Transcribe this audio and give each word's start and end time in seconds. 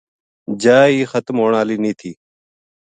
جا 0.61 0.77
ہی 0.91 0.99
ختم 1.11 1.35
ہون 1.39 1.53
ہالی 1.57 1.77
نیہہ 1.83 1.97
تھی۔ 1.99 2.11